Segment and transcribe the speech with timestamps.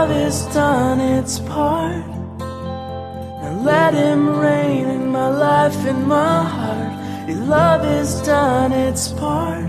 [0.00, 2.06] love has done its part.
[2.38, 7.28] Now let him reign in my life, in my heart.
[7.28, 9.68] Your love has done its part.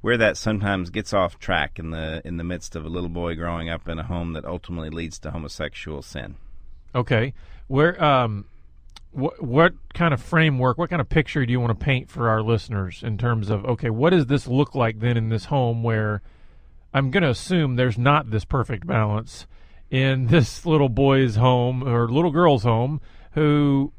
[0.00, 3.34] where that sometimes gets off track in the in the midst of a little boy
[3.34, 6.36] growing up in a home that ultimately leads to homosexual sin.
[6.94, 7.34] Okay,
[7.66, 8.46] where um,
[9.10, 12.28] what what kind of framework, what kind of picture do you want to paint for
[12.28, 15.82] our listeners in terms of okay, what does this look like then in this home
[15.82, 16.22] where
[16.94, 19.46] I'm going to assume there's not this perfect balance
[19.90, 23.00] in this little boy's home or little girl's home
[23.32, 23.92] who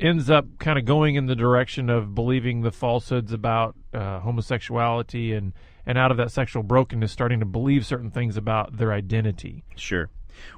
[0.00, 5.32] ends up kind of going in the direction of believing the falsehoods about uh, homosexuality
[5.32, 5.52] and
[5.86, 9.64] and out of that sexual brokenness starting to believe certain things about their identity.
[9.76, 10.08] Sure.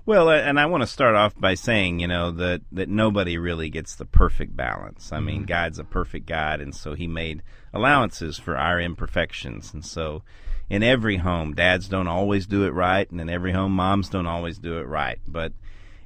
[0.05, 3.71] Well, and I want to start off by saying, you know, that that nobody really
[3.71, 5.13] gets the perfect balance.
[5.13, 7.43] I mean, God's a perfect God, and so He made
[7.73, 10.23] allowances for our imperfections, and so
[10.69, 14.27] in every home, dads don't always do it right, and in every home, moms don't
[14.27, 15.19] always do it right.
[15.27, 15.53] But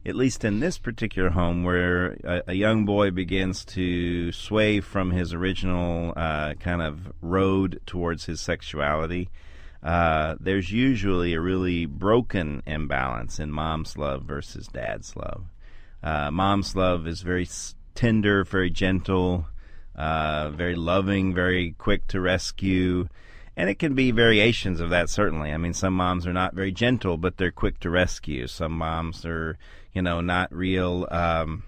[0.06, 5.11] at least in this particular home, where a, a young boy begins to sway from
[5.11, 9.28] his original uh, kind of road towards his sexuality,
[9.83, 15.47] uh, there's usually a really broken imbalance in mom's love versus dad's love.
[16.03, 17.49] Uh, mom's love is very
[17.97, 19.47] tender, very gentle,
[19.97, 23.09] uh, very loving, very quick to rescue.
[23.56, 25.50] And it can be variations of that, certainly.
[25.50, 28.47] I mean, some moms are not very gentle, but they're quick to rescue.
[28.47, 29.56] Some moms are,
[29.94, 31.62] you know, not real um,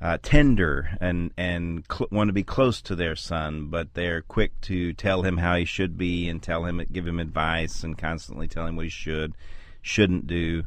[0.00, 4.58] uh, tender and and cl- want to be close to their son, but they're quick
[4.62, 8.48] to tell him how he should be and tell him, give him advice, and constantly
[8.48, 9.34] tell him what he should,
[9.82, 10.64] shouldn't do.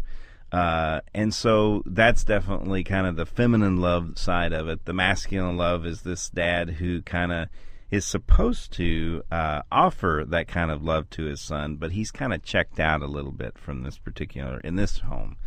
[0.51, 4.85] Uh, and so that's definitely kind of the feminine love side of it.
[4.85, 7.49] The masculine love is this dad who kind of
[7.91, 12.33] is supposed to uh, offer that kind of love to his son, but he's kind
[12.33, 15.37] of checked out a little bit from this particular in this home.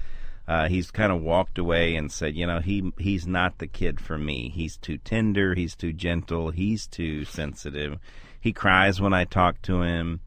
[0.47, 4.01] Uh, he's kind of walked away and said, you know, he he's not the kid
[4.01, 4.49] for me.
[4.49, 5.55] He's too tender.
[5.55, 6.51] He's too gentle.
[6.51, 7.99] He's too sensitive.
[8.41, 10.21] He cries when I talk to him.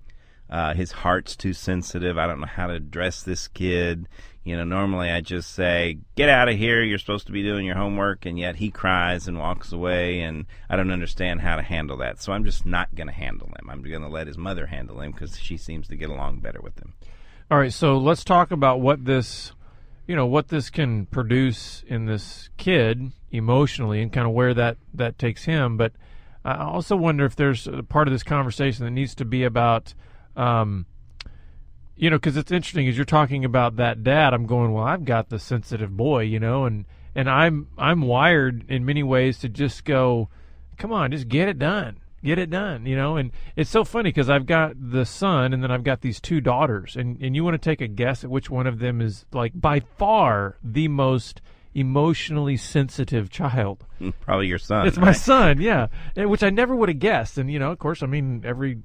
[0.48, 2.18] Uh, his heart's too sensitive.
[2.18, 4.08] I don't know how to address this kid.
[4.44, 6.82] You know, normally I just say, get out of here.
[6.82, 8.26] You're supposed to be doing your homework.
[8.26, 10.22] And yet he cries and walks away.
[10.22, 12.22] And I don't understand how to handle that.
[12.22, 13.70] So I'm just not going to handle him.
[13.70, 16.60] I'm going to let his mother handle him because she seems to get along better
[16.62, 16.94] with him.
[17.52, 19.52] All right, so let's talk about what this,
[20.08, 24.78] you know, what this can produce in this kid emotionally, and kind of where that
[24.94, 25.76] that takes him.
[25.76, 25.92] But
[26.46, 29.94] I also wonder if there's a part of this conversation that needs to be about,
[30.38, 30.86] um,
[32.02, 34.34] you know, because it's interesting as you're talking about that dad.
[34.34, 38.66] I'm going, well, I've got the sensitive boy, you know, and and I'm I'm wired
[38.68, 40.28] in many ways to just go,
[40.80, 44.10] come on, just get it done get it done you know and it's so funny
[44.10, 47.44] because i've got the son and then i've got these two daughters and and you
[47.44, 50.88] want to take a guess at which one of them is like by far the
[50.88, 51.42] most
[51.74, 53.88] emotionally sensitive child
[54.22, 54.86] Probably your son.
[54.86, 58.04] it's my son yeah which i never would have guessed and you know of course
[58.04, 58.78] i mean every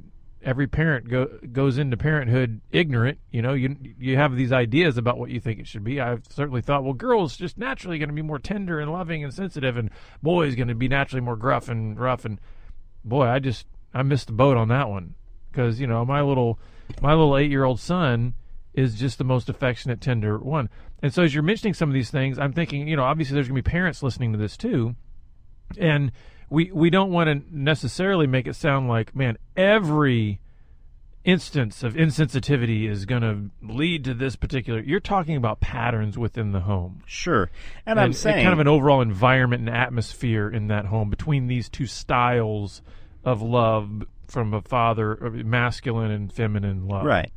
[0.46, 5.18] every parent go, goes into parenthood ignorant you know you you have these ideas about
[5.18, 6.00] what you think it should be.
[6.00, 9.34] I've certainly thought well girls just naturally going to be more tender and loving and
[9.34, 9.90] sensitive and
[10.22, 12.40] boys going to be naturally more gruff and rough and
[13.06, 15.14] boy, I just I missed the boat on that one.
[15.50, 16.58] Because you know my little
[17.00, 18.34] my little eight year old son
[18.74, 20.68] is just the most affectionate, tender one.
[21.02, 23.48] And so as you're mentioning some of these things, I'm thinking, you know, obviously there's
[23.48, 24.96] going to be parents listening to this too,
[25.78, 26.12] and
[26.48, 30.40] we we don't want to necessarily make it sound like, man, every
[31.24, 34.80] instance of insensitivity is going to lead to this particular.
[34.80, 37.02] You're talking about patterns within the home.
[37.06, 37.50] Sure,
[37.84, 41.68] and, I'm saying kind of an overall environment and atmosphere in that home between these
[41.68, 42.82] two styles
[43.24, 47.04] of love from a father, uh, masculine and feminine love.
[47.04, 47.32] right.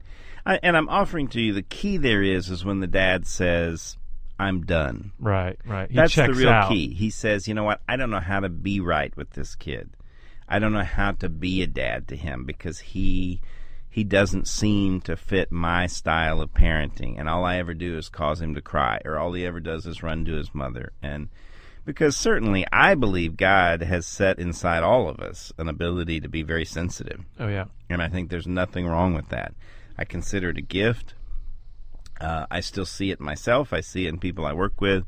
[0.46, 3.98] I, and I'm offering to you the key there is is when the dad says,
[4.40, 5.90] "I'm done." Right, right.
[5.90, 6.70] He That's the real out.
[6.70, 6.94] key.
[6.94, 7.82] He says, "You know what?
[7.88, 9.92] I don't know how to be right with this kid.
[10.48, 13.42] I don't know how to be a dad to him because he."
[13.92, 18.08] He doesn't seem to fit my style of parenting, and all I ever do is
[18.08, 20.92] cause him to cry, or all he ever does is run to his mother.
[21.02, 21.28] And
[21.86, 26.44] because certainly I believe God has set inside all of us an ability to be
[26.44, 27.26] very sensitive.
[27.40, 27.66] Oh yeah.
[27.90, 29.56] And I think there's nothing wrong with that.
[29.98, 31.16] I consider it a gift.
[32.20, 33.74] Uh, I still see it myself.
[33.74, 35.06] I see it in people I work with.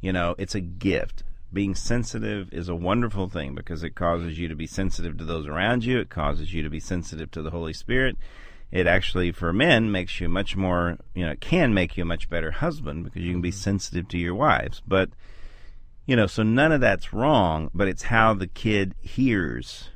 [0.00, 1.22] You know, it's a gift.
[1.52, 5.46] Being sensitive is a wonderful thing because it causes you to be sensitive to those
[5.46, 5.98] around you.
[5.98, 8.16] It causes you to be sensitive to the Holy Spirit.
[8.70, 12.06] It actually, for men, makes you much more, you know, it can make you a
[12.06, 14.80] much better husband because you can be sensitive to your wives.
[14.86, 15.10] But,
[16.06, 19.88] you know, so none of that's wrong, but it's how the kid hears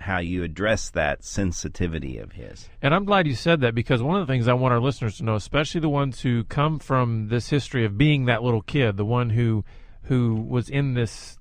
[0.00, 2.68] how you address that sensitivity of his.
[2.80, 5.18] And I'm glad you said that because one of the things I want our listeners
[5.18, 8.96] to know, especially the ones who come from this history of being that little kid,
[8.96, 9.64] the one who
[10.04, 11.38] who was in this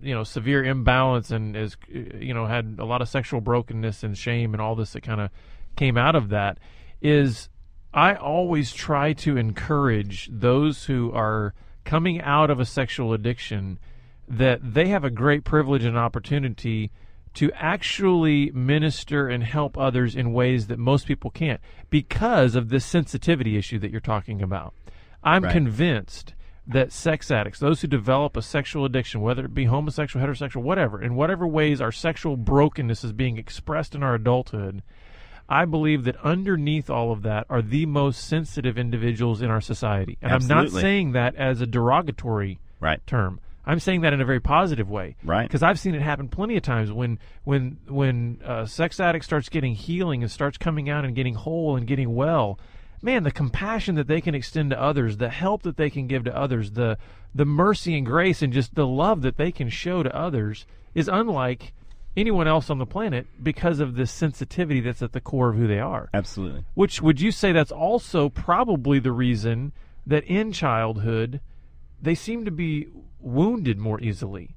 [0.00, 4.18] you know severe imbalance and is you know had a lot of sexual brokenness and
[4.18, 5.30] shame and all this that kind of
[5.76, 6.58] came out of that
[7.00, 7.48] is
[7.94, 11.54] I always try to encourage those who are
[11.84, 13.78] coming out of a sexual addiction
[14.26, 16.90] that they have a great privilege and opportunity
[17.34, 22.84] to actually minister and help others in ways that most people can't because of this
[22.84, 24.74] sensitivity issue that you're talking about.
[25.22, 25.52] I'm Right.
[25.52, 26.34] convinced
[26.66, 31.02] that sex addicts, those who develop a sexual addiction, whether it be homosexual, heterosexual, whatever,
[31.02, 34.82] in whatever ways our sexual brokenness is being expressed in our adulthood,
[35.48, 40.16] I believe that underneath all of that are the most sensitive individuals in our society.
[40.22, 43.04] And I'm not saying that as a derogatory Right.
[43.06, 43.40] term.
[43.64, 45.46] I'm saying that in a very positive way, Right.
[45.46, 49.48] Because I've seen it happen plenty of times when when when a sex addict starts
[49.48, 52.58] getting healing and starts coming out and getting whole and getting well.
[53.04, 56.24] Man, the compassion that they can extend to others, the help that they can give
[56.24, 56.98] to others, the
[57.34, 61.08] the mercy and grace and just the love that they can show to others is
[61.08, 61.72] unlike
[62.16, 65.66] anyone else on the planet because of this sensitivity that's at the core of who
[65.66, 66.10] they are.
[66.12, 66.64] Absolutely.
[66.74, 69.72] Which would you say that's also probably the reason
[70.06, 71.40] that in childhood
[72.02, 72.88] they seem to be
[73.20, 74.56] wounded more easily?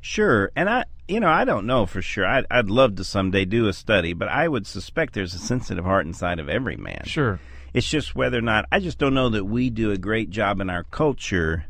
[0.00, 0.50] Sure.
[0.56, 2.26] And I, you know, I don't know for sure.
[2.26, 5.84] I'd, I'd love to someday do a study, but I would suspect there's a sensitive
[5.84, 7.02] heart inside of every man.
[7.04, 7.38] Sure.
[7.74, 10.60] It's just whether or not, I just don't know that we do a great job
[10.60, 11.66] in our culture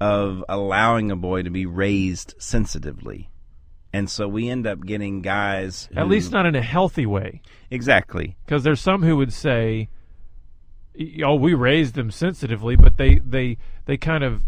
[0.00, 3.30] of allowing a boy to be raised sensitively.
[3.92, 5.88] And so we end up getting guys.
[5.94, 7.42] At least not in a healthy way.
[7.70, 8.36] Exactly.
[8.44, 9.88] Because there's some who would say,
[11.24, 14.44] "Oh, we raised them sensitively," but they they they kind of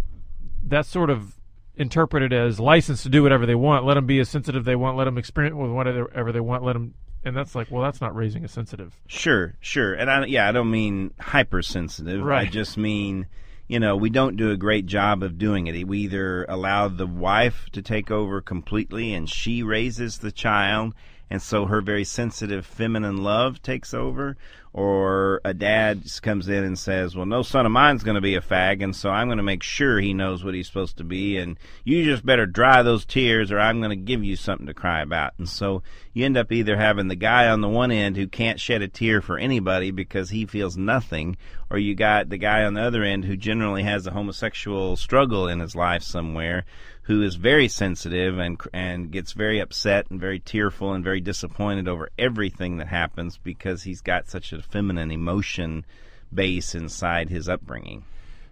[0.66, 1.34] that's sort of
[1.76, 3.84] interpreted as license to do whatever they want.
[3.84, 4.96] Let them be as sensitive they want.
[4.96, 6.62] Let them experience with whatever they want.
[6.62, 6.94] Let them,
[7.24, 8.94] and that's like, well, that's not raising a sensitive.
[9.06, 9.94] Sure, sure.
[9.94, 12.20] And I, yeah, I don't mean hypersensitive.
[12.22, 12.50] I Right.
[12.52, 13.26] just mean,
[13.66, 15.86] you know, we don't do a great job of doing it.
[15.88, 20.94] We either allow the wife to take over completely and she raises the child,
[21.28, 24.36] and so her very sensitive feminine love takes over,
[24.74, 28.34] or a dad comes in and says, "Well, no son of mine's going to be
[28.34, 31.04] a fag, and so I'm going to make sure he knows what he's supposed to
[31.04, 34.66] be, and you just better dry those tears, or I'm going to give you something
[34.66, 37.92] to cry about." And so you end up either having the guy on the one
[37.92, 41.36] end who can't shed a tear for anybody because he feels nothing,
[41.70, 45.46] or you got the guy on the other end who generally has a homosexual struggle
[45.46, 46.64] in his life somewhere,
[47.02, 51.86] who is very sensitive and and gets very upset and very tearful and very disappointed
[51.86, 55.84] over everything that happens because he's got such a feminine emotion
[56.32, 58.04] base inside his upbringing.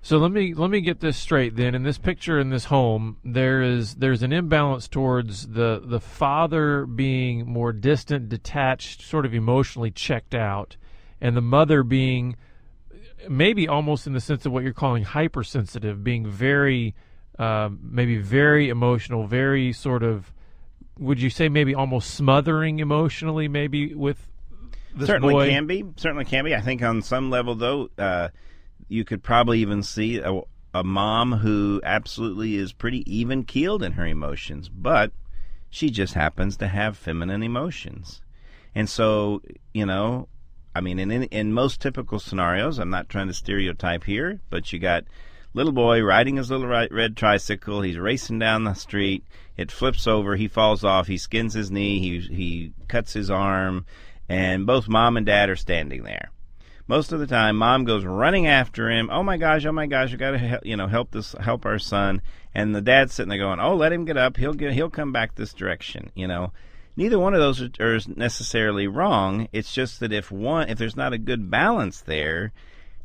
[0.04, 1.76] So let me let me get this straight then.
[1.76, 6.86] In this picture in this home, there is there's an imbalance towards the the father
[6.86, 10.76] being more distant, detached, sort of emotionally checked out,
[11.20, 12.36] and the mother being
[13.28, 16.96] maybe almost in the sense of what you're calling hypersensitive, being very
[17.38, 20.32] uh, maybe very emotional, very sort of
[20.98, 24.31] would you say maybe almost smothering emotionally, maybe with
[24.94, 25.48] this certainly boy?
[25.48, 25.84] can be.
[25.96, 26.54] Certainly can be.
[26.54, 28.28] I think on some level, though, uh,
[28.88, 30.40] you could probably even see a,
[30.74, 35.12] a mom who absolutely is pretty even keeled in her emotions, but
[35.70, 38.20] she just happens to have feminine emotions.
[38.74, 40.28] And so, you know,
[40.74, 44.72] I mean, in, in in most typical scenarios, I'm not trying to stereotype here, but
[44.72, 45.04] you got
[45.54, 47.82] little boy riding his little ri- red tricycle.
[47.82, 49.24] He's racing down the street.
[49.56, 50.36] It flips over.
[50.36, 51.06] He falls off.
[51.06, 51.98] He skins his knee.
[51.98, 53.84] He he cuts his arm,
[54.28, 56.30] and both mom and dad are standing there.
[56.86, 59.08] Most of the time, mom goes running after him.
[59.10, 59.64] Oh my gosh!
[59.64, 60.10] Oh my gosh!
[60.10, 62.20] You got to help, you know help this help our son.
[62.54, 64.36] And the dad's sitting there going, "Oh, let him get up.
[64.36, 66.52] He'll get he'll come back this direction." You know
[66.96, 69.48] neither one of those are, necessarily wrong.
[69.52, 72.52] It's just that if one, if there's not a good balance there,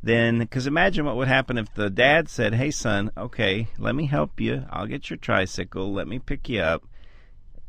[0.04, 4.06] then because imagine what would happen if the dad said, "Hey, son, okay, let me
[4.06, 4.66] help you.
[4.70, 5.94] I'll get your tricycle.
[5.94, 6.84] Let me pick you up."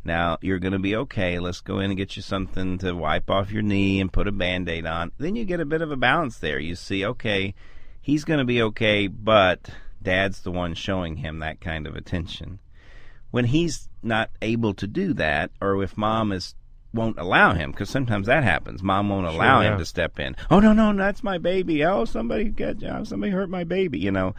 [0.05, 1.39] Now you're going to be okay.
[1.39, 4.33] Let's go in and get you something to wipe off your knee and put a
[4.33, 5.13] band aid on.
[5.19, 6.59] Then you get a bit of a balance there.
[6.59, 7.55] You see, okay,
[8.01, 9.69] he's going to be okay, but
[10.03, 12.61] dad's the one showing him that kind of attention
[13.31, 16.55] when he's not able to do that, or if mom is
[16.95, 18.83] won't allow him, because sometimes that happens.
[18.83, 19.73] Mom won't allow sure, yeah.
[19.73, 20.35] him to step in.
[20.51, 21.85] Oh no, no, that's my baby.
[21.85, 23.99] Oh, somebody get, oh, somebody hurt my baby.
[23.99, 24.35] You know,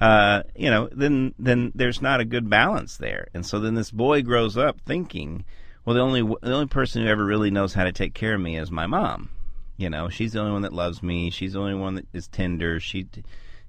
[0.00, 3.90] uh, you know, then then there's not a good balance there, and so then this
[3.90, 5.44] boy grows up thinking,
[5.84, 8.40] well, the only the only person who ever really knows how to take care of
[8.40, 9.30] me is my mom.
[9.76, 11.30] You know, she's the only one that loves me.
[11.30, 12.78] She's the only one that is tender.
[12.78, 13.08] She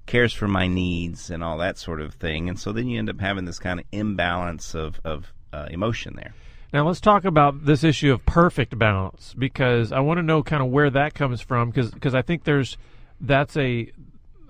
[0.06, 2.48] cares for my needs and all that sort of thing.
[2.48, 6.14] And so then you end up having this kind of imbalance of, of uh, emotion
[6.16, 6.32] there.
[6.72, 10.62] Now let's talk about this issue of perfect balance because I want to know kind
[10.62, 12.76] of where that comes from because because I think there's
[13.20, 13.90] that's a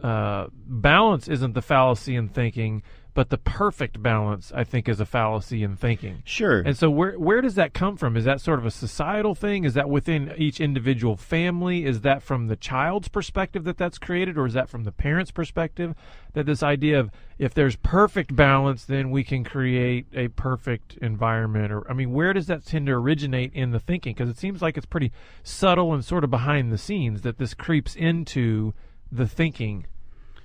[0.03, 2.83] uh, balance isn't the fallacy in thinking
[3.17, 6.23] but the perfect balance I think is a fallacy in thinking.
[6.26, 6.61] Sure.
[6.61, 8.15] And so where where does that come from?
[8.15, 9.65] Is that sort of a societal thing?
[9.65, 11.87] Is that within each individual family?
[11.87, 15.31] Is that from the child's perspective that that's created or is that from the parent's
[15.31, 15.95] perspective
[16.35, 21.73] that this idea of if there's perfect balance then we can create a perfect environment
[21.73, 24.61] or I mean where does that tend to originate in the thinking because it seems
[24.61, 25.11] like it's pretty
[25.43, 28.75] subtle and sort of behind the scenes that this creeps into
[29.11, 29.87] the thinking.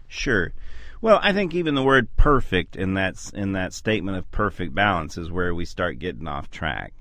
[0.07, 0.53] Sure.
[1.01, 5.17] Well, I think even the word perfect in that in that statement of perfect balance
[5.17, 6.93] is where we start getting off track.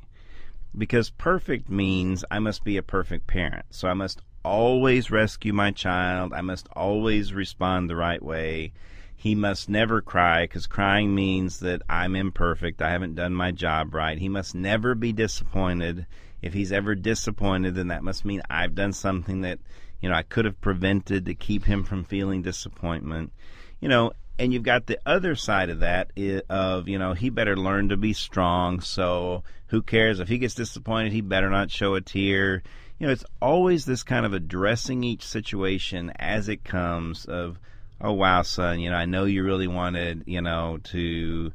[0.77, 3.67] Because perfect means I must be a perfect parent.
[3.71, 6.33] So I must always rescue my child.
[6.33, 8.73] I must always respond the right way.
[9.15, 12.81] He must never cry because crying means that I'm imperfect.
[12.81, 14.17] I haven't done my job right.
[14.17, 16.07] He must never be disappointed.
[16.41, 19.59] If he's ever disappointed, then that must mean I've done something that,
[20.01, 23.33] you know, I could have prevented to keep him from feeling disappointment
[23.81, 26.13] you know, and you've got the other side of that
[26.49, 28.81] of you know he better learn to be strong.
[28.81, 31.13] So who cares if he gets disappointed?
[31.13, 32.63] He better not show a tear.
[32.99, 37.25] You know, it's always this kind of addressing each situation as it comes.
[37.27, 37.59] Of
[38.01, 41.53] oh wow, son, you know I know you really wanted you know to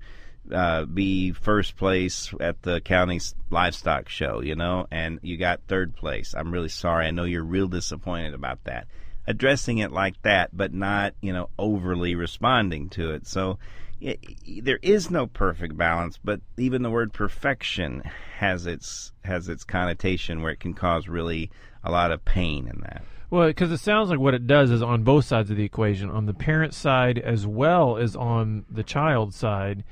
[0.52, 5.96] uh, be first place at the county livestock show, you know, and you got third
[5.96, 6.34] place.
[6.38, 7.08] I'm really sorry.
[7.08, 8.88] I know you're real disappointed about that
[9.28, 13.28] addressing it like that, but not you know overly responding to it.
[13.28, 13.58] So
[14.02, 14.20] it,
[14.64, 18.04] there is no perfect balance, but even the word perfection
[18.38, 21.50] has its has its connotation where it can cause really
[21.84, 23.04] a lot of pain in that.
[23.30, 26.10] Well, because it sounds like what it does is on both sides of the equation,
[26.10, 29.84] on the parent side as well as on the child side,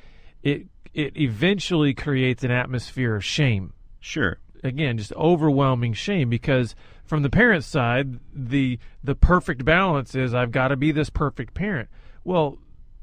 [0.43, 3.73] it it eventually creates an atmosphere of shame.
[3.99, 4.37] Sure.
[4.63, 10.51] Again, just overwhelming shame because from the parent side, the the perfect balance is I've
[10.51, 11.89] got to be this perfect parent.
[12.23, 12.57] Well,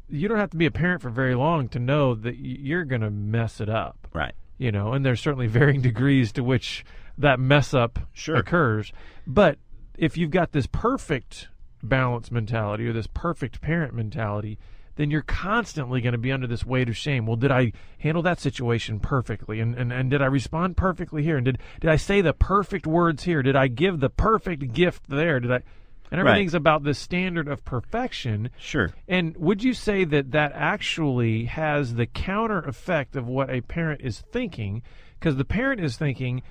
[0.09, 3.03] you don't have to be a parent for very long to know that you're going
[3.03, 4.09] to mess it up.
[4.13, 4.35] Right.
[4.59, 6.85] You know, and there's certainly varying degrees to which
[7.19, 8.37] that mess up sure.
[8.37, 8.93] occurs.
[9.27, 9.59] But
[9.97, 11.49] if you've got this perfect
[11.83, 14.59] balance mentality or this perfect parent mentality,
[15.01, 17.25] then you're constantly going to be under this weight of shame.
[17.25, 19.59] Well, did I handle that situation perfectly?
[19.59, 21.39] And, and, and did I respond perfectly here?
[21.39, 23.43] And did, did I say the perfect words here?
[23.43, 25.41] Did I give the perfect gift there?
[25.41, 25.63] Did I?
[26.11, 26.59] And everything's right.
[26.61, 28.51] about this standard of perfection.
[28.59, 28.93] Sure.
[29.09, 34.03] And would you say that that actually has the counter effect of what a parent
[34.03, 34.83] is thinking?
[35.19, 36.43] Because the parent is thinking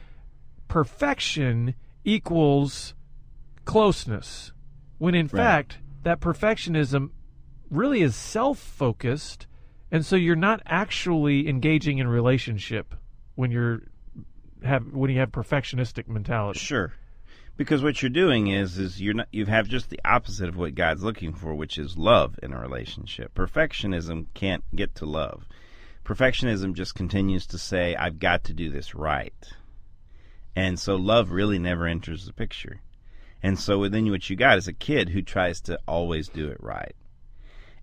[0.67, 2.95] perfection equals
[3.65, 4.53] closeness,
[4.97, 5.39] when in right.
[5.39, 7.11] fact, that perfectionism
[7.69, 9.47] really is self-focused
[9.91, 12.93] and so you're not actually engaging in relationship
[13.35, 13.81] when you're
[14.63, 16.59] have when you have perfectionistic mentality.
[16.59, 16.93] Sure.
[17.57, 20.75] Because what you're doing is is you're not you have just the opposite of what
[20.75, 23.33] God's looking for, which is love in a relationship.
[23.33, 25.47] Perfectionism can't get to love.
[26.05, 29.33] Perfectionism just continues to say I've got to do this right.
[30.55, 32.81] And so love really never enters the picture.
[33.41, 36.57] And so then what you got is a kid who tries to always do it
[36.59, 36.95] right.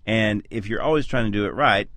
[0.07, 1.89] And if you're always trying to do it right,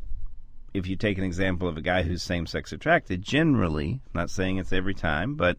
[0.75, 4.59] if you take an example of a guy who's same sex attracted, generally, not saying
[4.59, 5.57] it's every time, but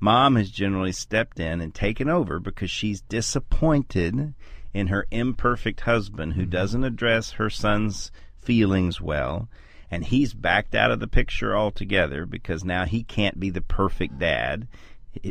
[0.00, 4.34] Mom has generally stepped in and taken over because she's disappointed
[4.74, 6.50] in her imperfect husband who mm-hmm.
[6.50, 9.48] doesn't address her son's feelings well.
[9.90, 14.18] And he's backed out of the picture altogether because now he can't be the perfect
[14.18, 14.66] dad.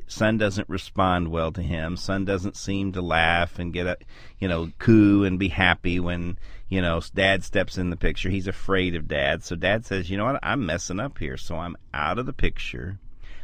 [0.07, 1.97] Son doesn't respond well to him.
[1.97, 3.97] Son doesn't seem to laugh and get a,
[4.39, 6.37] you know, coo and be happy when,
[6.69, 8.29] you know, dad steps in the picture.
[8.29, 9.43] He's afraid of dad.
[9.43, 10.39] So dad says, you know what?
[10.41, 11.37] I'm messing up here.
[11.37, 12.99] So I'm out of the picture.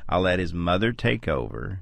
[0.08, 1.81] I'll let his mother take over.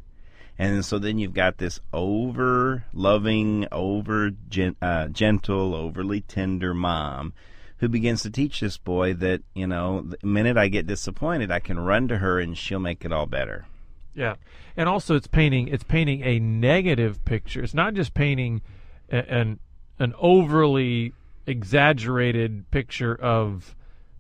[0.60, 7.34] And so then you've got this over loving, over gen- uh, gentle, overly tender mom
[7.78, 11.60] who begins to teach this boy that, you know, the minute I get disappointed, I
[11.60, 13.66] can run to her and she'll make it all better.
[14.18, 14.36] Yeah.
[14.76, 17.64] And also it's painting it's painting a negative picture.
[17.64, 18.62] It's not just painting
[19.12, 19.60] a, an
[20.00, 21.14] an overly
[21.46, 23.76] exaggerated picture of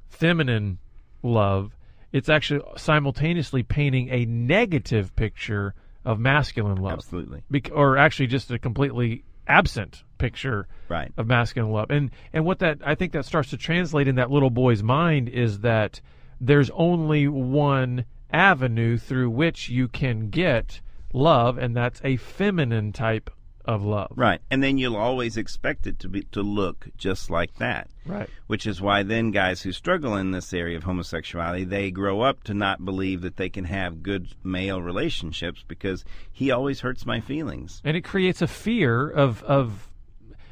[0.09, 0.77] feminine
[1.23, 1.75] love.
[2.11, 5.73] It's actually simultaneously painting a negative picture
[6.05, 6.93] of masculine love.
[6.93, 7.43] Absolutely.
[7.49, 11.11] Bec- or actually just a completely absent picture Right.
[11.17, 11.89] of masculine love.
[11.89, 15.27] And and what that I think that starts to translate in that little boy's mind
[15.29, 16.01] is that
[16.39, 20.81] there's only one avenue through which you can get
[21.13, 23.29] love and that's a feminine type
[23.67, 24.11] of love.
[24.15, 24.39] Right.
[24.49, 27.89] And then you'll always expect it to be to look just like that.
[28.05, 28.29] Right.
[28.47, 32.43] Which is why then guys who struggle in this area of homosexuality, they grow up
[32.45, 37.19] to not believe that they can have good male relationships because he always hurts my
[37.19, 37.81] feelings.
[37.83, 39.89] And it creates a fear of of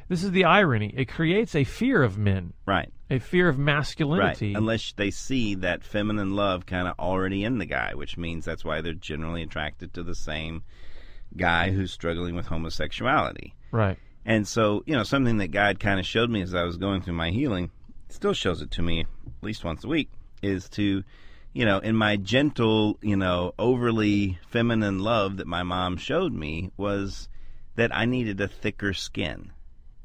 [0.08, 0.92] this is the irony.
[0.96, 2.92] It creates a fear of men, Right.
[3.10, 3.64] A fear of Right.
[3.64, 4.54] masculinity.
[4.54, 8.64] Unless they see that feminine love kind of already in the guy, which means that's
[8.64, 10.62] why they're generally attracted to the same
[11.36, 13.54] guy who's struggling with homosexuality.
[13.70, 13.98] right.
[14.24, 17.00] And so, you know, something that God kind of showed me as I was going
[17.00, 17.70] through my healing,
[18.08, 19.06] still shows it to me at
[19.42, 20.10] least once a week,
[20.42, 21.04] is to,
[21.52, 26.72] you know, in my gentle, you know, overly feminine love that my mom showed me
[26.76, 27.28] was
[27.76, 29.52] that I needed a thicker skin,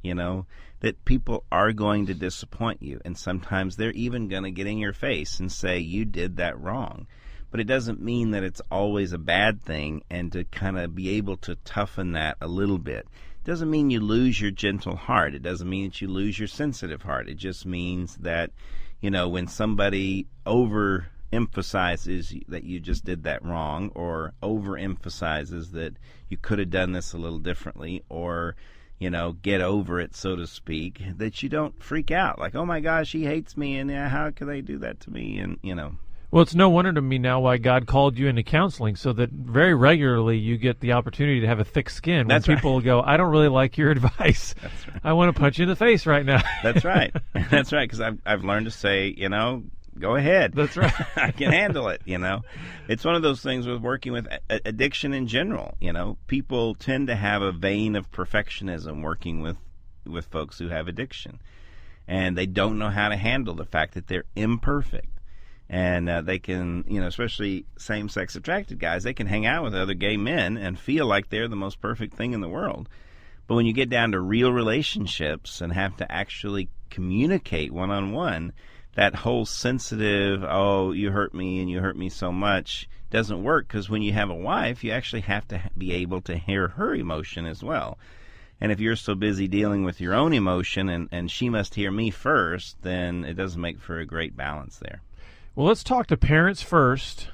[0.04, 0.46] you know,
[0.82, 3.00] that people are going to disappoint you.
[3.06, 6.60] And sometimes they're even going to get in your face and say, you did that
[6.60, 7.08] wrong.
[7.50, 11.10] But it doesn't mean that it's always a bad thing and to kind of be
[11.18, 13.08] able to toughen that a little bit
[13.44, 15.34] doesn't mean you lose your gentle heart.
[15.34, 17.28] It doesn't mean that you lose your sensitive heart.
[17.28, 18.52] It just means that,
[19.00, 25.72] you know, when somebody over emphasizes that you just did that wrong or over emphasizes
[25.72, 25.96] that
[26.30, 28.56] you could have done this a little differently or
[29.02, 32.66] you know get over it so to speak that you don't freak out like oh
[32.66, 35.58] my gosh he hates me and uh, how could they do that to me and
[35.64, 35.96] you know
[36.30, 39.32] Well, it's no wonder to me now why God called you into counseling, so that
[39.32, 42.28] very regularly you get the opportunity to have a thick skin.
[42.28, 42.62] That's when right.
[42.62, 44.56] people go, "I don't really like your advice.
[45.04, 47.14] I want to punch you in the face right now." that's right
[47.52, 49.64] that's right because I've, I've learned to say you know
[49.98, 50.94] go ahead That's right.
[51.16, 52.02] I can handle it.
[52.06, 52.42] You know,
[52.88, 55.76] it's one of those things with working with addiction in general.
[55.80, 59.58] You know, people tend to have a vein of perfectionism working with
[60.06, 61.40] with folks who have addiction,
[62.08, 65.08] and they don't know how to handle the fact that they're imperfect.
[65.70, 69.64] And uh, they can, you know, especially same sex attracted guys, they can hang out
[69.64, 72.90] with other gay men and feel like they're the most perfect thing in the world.
[73.48, 78.12] But when you get down to real relationships and have to actually communicate one on
[78.12, 78.54] one,
[78.96, 83.68] that whole sensitive, oh, you hurt me and you hurt me so much doesn't work
[83.68, 86.96] because when you have a wife, you actually have to be able to hear her
[86.96, 87.98] emotion as well.
[88.60, 91.92] And if you're so busy dealing with your own emotion and, and she must hear
[91.92, 95.02] me first, then it doesn't make for a great balance there.
[95.56, 97.28] Well, let's talk to parents first,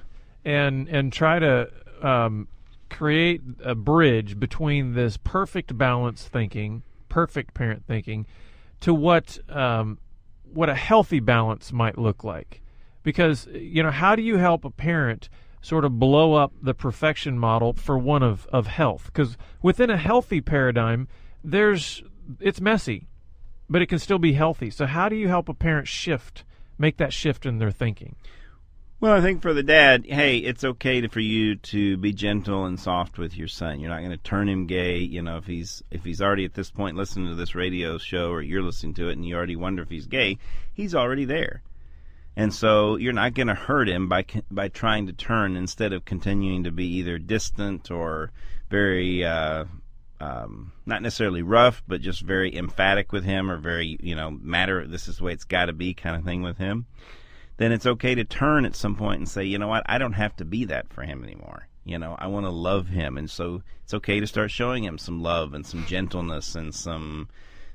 [0.44, 1.70] and and try to
[2.02, 2.48] um,
[2.90, 8.26] create a bridge between this perfect balance thinking, perfect parent thinking,
[8.82, 10.00] to what um,
[10.54, 12.62] what a healthy balance might look like.
[13.04, 15.30] Because you know, how do you help a parent
[15.62, 19.06] sort of blow up the perfection model for one of of health?
[19.06, 21.08] Because within a healthy paradigm,
[21.44, 22.04] there's
[22.40, 23.08] it's messy,
[23.70, 24.70] but it can still be healthy.
[24.70, 26.44] So how do you help a parent shift?
[26.78, 28.16] make that shift in their thinking.
[29.00, 32.66] Well, I think for the dad, hey, it's okay to, for you to be gentle
[32.66, 33.80] and soft with your son.
[33.80, 34.98] You're not going to turn him gay.
[34.98, 38.32] You know, if he's if he's already at this point listening to this radio show,
[38.32, 40.40] or you're listening to it, and you already wonder if he's gay,
[40.74, 41.62] he's already there.
[42.36, 46.04] And so you're not going to hurt him by by trying to turn instead of
[46.04, 48.32] continuing to be either distant or
[48.72, 49.66] very uh,
[50.20, 54.88] um, not necessarily rough, but just very emphatic with him, or very you know matter.
[54.88, 56.88] This is the way it's got to be, kind of thing with him.
[57.58, 60.14] Then it's okay to turn at some point and say, you know what, I don't
[60.14, 61.68] have to be that for him anymore.
[61.84, 64.98] You know, I want to love him, and so it's okay to start showing him
[64.98, 67.30] some love and some gentleness and some,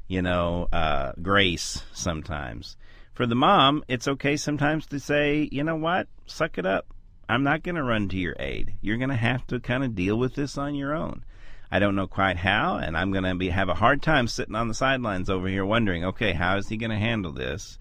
[0.07, 2.77] you know, uh, grace sometimes.
[3.15, 6.87] For the mom, it's okay sometimes to say, you know what, suck it up.
[7.29, 8.75] I'm not going to run to your aid.
[8.83, 11.25] You're going to have to kind of deal with this on your own.
[11.71, 14.55] I don't know quite how, and I'm going to be have a hard time sitting
[14.55, 17.79] on the sidelines over here wondering, okay, how is he going to handle this?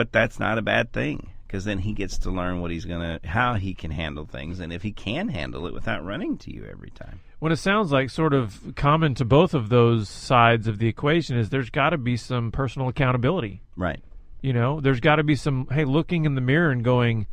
[0.00, 3.20] But that's not a bad thing because then he gets to learn what he's to
[3.22, 6.64] how he can handle things and if he can handle it without running to you
[6.64, 7.20] every time.
[7.38, 11.36] What it sounds like sort of common to both of those sides of the equation
[11.36, 13.60] is there's got to be some personal accountability.
[13.76, 14.02] Right.
[14.40, 17.26] You know, there's got to be some hey, looking in the mirror and going,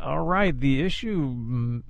[0.00, 1.82] all right, the issue mm,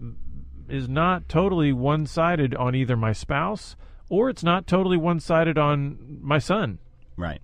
[0.69, 3.77] is not totally one sided on either my spouse
[4.09, 6.81] or it's not totally one sided on my son.
[7.17, 7.41] Right.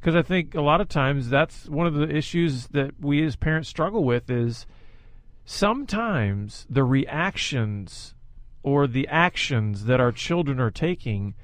[0.00, 3.36] Because I think a lot of times that's one of the issues that we as
[3.36, 4.66] parents struggle with is
[5.44, 8.14] sometimes the reactions
[8.62, 11.34] or the actions that our children are taking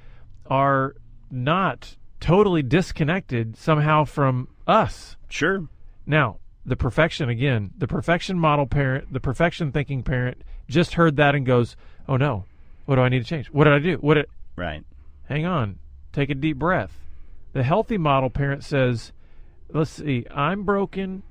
[0.46, 0.94] are
[1.30, 5.16] not totally disconnected somehow from us.
[5.28, 5.68] Sure.
[6.06, 11.34] Now, the perfection again, the perfection model parent, the perfection thinking parent just heard that
[11.34, 11.76] and goes,
[12.08, 12.44] "Oh no,
[12.86, 13.48] what do I need to change?
[13.48, 13.96] What did I do?
[13.98, 14.82] What did?" Right.
[15.28, 15.78] Hang on,
[16.12, 17.05] take a deep breath.
[17.52, 19.12] The healthy model parent says,
[19.72, 21.22] "Let's see, I'm broken,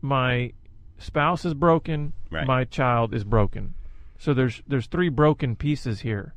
[0.00, 0.52] my
[0.98, 2.46] spouse is broken, Right.
[2.46, 3.74] my child is broken.
[4.18, 6.34] So there's there's three broken pieces here.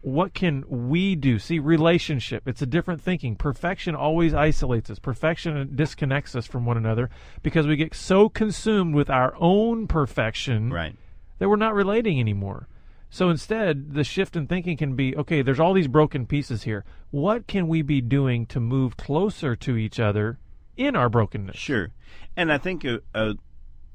[0.00, 1.38] What can we do?
[1.38, 3.36] See, relationship, it's a different thinking.
[3.36, 4.98] Perfection always isolates us.
[4.98, 7.08] Perfection disconnects us from one another
[7.42, 10.96] because we get so consumed with our own perfection Right.
[11.38, 12.66] that we're not relating anymore.
[13.10, 16.84] So instead, the shift in thinking can be okay, there's all these broken pieces here.
[17.10, 20.38] What can we be doing to move closer to each other
[20.76, 21.56] in our brokenness?
[21.56, 21.90] Sure.
[22.36, 23.34] And I think a, a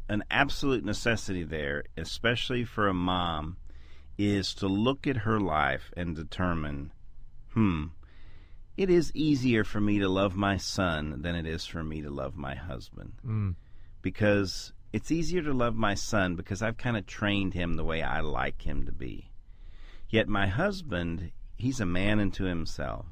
[0.10, 3.58] an absolute necessity there, especially for a mom,
[4.17, 6.91] is to look at her life and determine,
[7.54, 7.86] hmm,
[8.76, 12.10] it is easier for me to love my son than it is for me to
[12.10, 13.13] love my husband.
[13.26, 13.56] Mm.
[14.02, 18.01] Because it's easier to love my son because I've kind of trained him the way
[18.01, 19.32] I like him to be.
[20.10, 23.06] Yet my husband, he's a man unto himself.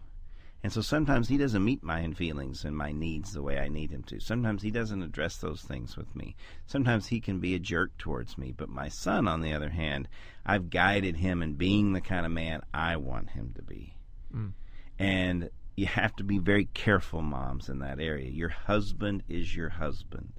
[0.62, 3.92] And so sometimes he doesn't meet my feelings and my needs the way I need
[3.92, 4.20] him to.
[4.20, 6.36] Sometimes he doesn't address those things with me.
[6.68, 8.54] Sometimes he can be a jerk towards me.
[8.56, 10.10] But my son, on the other hand,
[10.46, 13.96] I've guided him in being the kind of man I want him to be.
[14.36, 14.52] Mm.
[14.98, 18.30] And you have to be very careful, moms, in that area.
[18.30, 20.39] Your husband is your husband,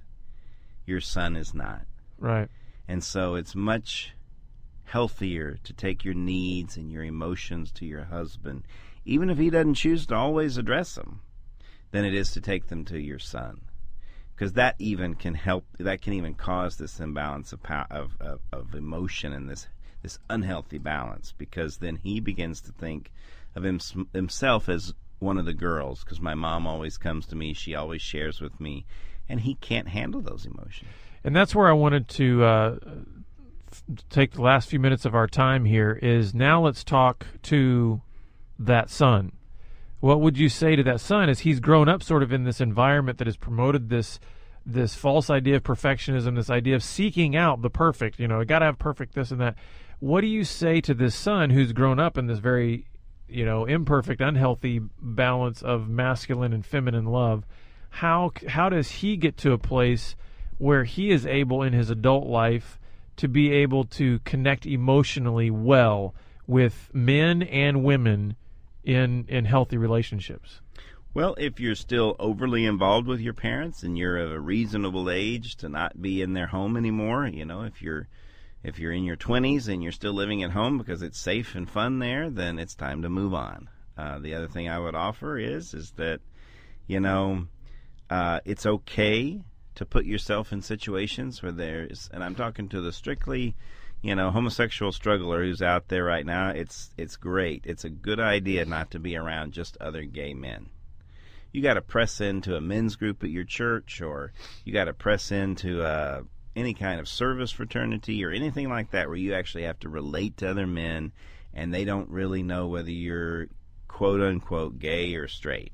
[0.85, 1.81] your son is not.
[2.17, 2.49] Right.
[2.87, 4.13] And so it's much
[4.85, 8.63] healthier to take your needs and your emotions to your husband,
[9.05, 11.21] even if he doesn't choose to always address them,
[11.91, 13.61] than it is to take them to your son.
[14.35, 18.39] Because that even can help, that can even cause this imbalance of, pow- of, of,
[18.51, 19.67] of emotion and this,
[20.01, 21.33] this unhealthy balance.
[21.37, 23.11] Because then he begins to think
[23.55, 23.79] of him,
[24.13, 26.03] himself as one of the girls.
[26.03, 28.85] Because my mom always comes to me, she always shares with me,
[29.31, 30.89] and he can't handle those emotions.
[31.23, 32.75] And that's where I wanted to uh,
[34.09, 38.01] take the last few minutes of our time here is now let's talk to
[38.59, 39.31] that son.
[40.01, 42.59] What would you say to that son as he's grown up sort of in this
[42.59, 44.19] environment that has promoted this
[44.63, 48.59] this false idea of perfectionism, this idea of seeking out the perfect, you know, got
[48.59, 49.55] to have perfect this and that.
[49.99, 52.85] What do you say to this son who's grown up in this very,
[53.27, 57.45] you know, imperfect, unhealthy balance of masculine and feminine love?
[57.91, 60.15] How how does he get to a place
[60.57, 62.79] where he is able in his adult life
[63.17, 66.15] to be able to connect emotionally well
[66.47, 68.35] with men and women
[68.83, 70.61] in in healthy relationships?
[71.13, 75.57] Well, if you're still overly involved with your parents and you're of a reasonable age
[75.57, 78.07] to not be in their home anymore, you know, if you're
[78.63, 81.69] if you're in your 20s and you're still living at home because it's safe and
[81.69, 83.69] fun there, then it's time to move on.
[83.97, 86.21] Uh, the other thing I would offer is is that
[86.87, 87.47] you know
[88.11, 89.41] uh, it's okay
[89.73, 93.55] to put yourself in situations where there's, and I'm talking to the strictly
[94.01, 97.63] you know homosexual struggler who's out there right now it's it's great.
[97.65, 100.69] It's a good idea not to be around just other gay men.
[101.53, 104.33] You got to press into a men's group at your church or
[104.65, 106.23] you got to press into uh,
[106.55, 110.35] any kind of service fraternity or anything like that where you actually have to relate
[110.37, 111.13] to other men
[111.53, 113.47] and they don't really know whether you're
[113.87, 115.71] quote unquote gay or straight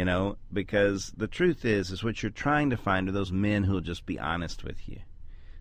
[0.00, 3.64] you know because the truth is is what you're trying to find are those men
[3.64, 5.00] who'll just be honest with you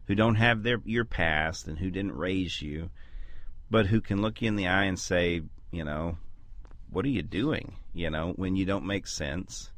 [0.09, 2.89] who don't have their your past and who didn't raise you,
[3.69, 6.17] but who can look you in the eye and say, you know,
[6.89, 7.75] what are you doing?
[7.93, 9.71] You know, when you don't make sense.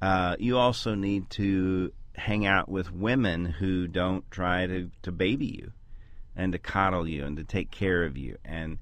[0.00, 5.46] Uh, you also need to hang out with women who don't try to, to baby
[5.46, 5.72] you
[6.36, 8.38] and to coddle you and to take care of you.
[8.44, 8.78] And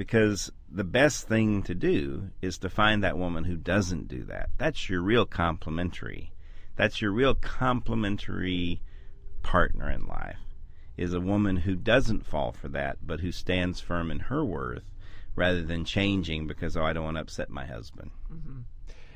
[0.00, 4.48] because the best thing to do is to find that woman who doesn't do that.
[4.56, 6.32] That's your real complementary.
[6.74, 8.80] That's your real complementary
[9.42, 10.38] partner in life.
[10.96, 14.90] is a woman who doesn't fall for that, but who stands firm in her worth
[15.34, 18.10] rather than changing because oh I don't want to upset my husband.
[18.32, 18.60] Mm-hmm.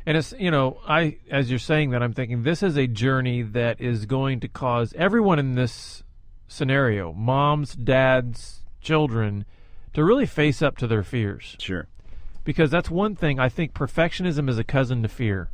[0.05, 3.41] And it's you know I as you're saying that I'm thinking this is a journey
[3.41, 6.03] that is going to cause everyone in this
[6.47, 9.47] scenario, moms, dads, children,
[9.95, 11.57] to really face up to their fears.
[11.59, 11.87] Sure.
[12.45, 15.49] Because that's one thing I think perfectionism is a cousin to fear.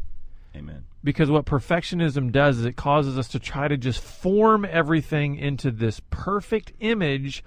[0.56, 0.84] Amen.
[1.04, 5.70] Because what perfectionism does is it causes us to try to just form everything into
[5.70, 7.44] this perfect image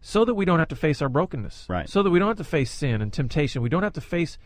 [0.00, 1.66] so that we don't have to face our brokenness.
[1.68, 1.88] Right.
[1.88, 3.60] So that we don't have to face sin and temptation.
[3.62, 4.38] We don't have to face